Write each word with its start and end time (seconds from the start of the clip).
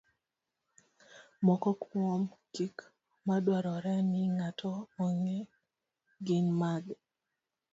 Moko 1.45 1.69
kuom 1.81 2.21
gik 2.53 2.77
madwarore 3.27 3.95
ni 4.11 4.21
ng'ato 4.37 4.73
ong'e 5.05 5.37
gin 6.25 6.45
mage? 6.59 6.93